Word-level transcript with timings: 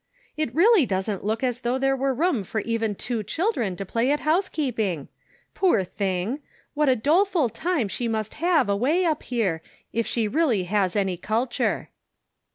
"It 0.35 0.55
really 0.55 0.87
doesn't 0.87 1.23
look 1.23 1.43
as 1.43 1.61
though 1.61 1.77
there 1.77 1.95
were 1.95 2.11
room 2.11 2.43
for 2.43 2.59
even 2.61 2.95
two 2.95 3.21
children 3.21 3.75
to 3.75 3.85
play 3.85 4.09
at 4.09 4.21
housekeeping. 4.21 5.09
Poor 5.53 5.83
thing! 5.83 6.39
What 6.73 6.89
a 6.89 6.95
doleful 6.95 7.49
time 7.49 7.87
she 7.87 8.07
must 8.07 8.33
have 8.41 8.67
away 8.67 9.05
up 9.05 9.21
here, 9.21 9.61
if 9.93 10.07
she 10.07 10.27
really 10.27 10.63
has 10.63 10.95
any 10.95 11.17
culture." 11.17 11.89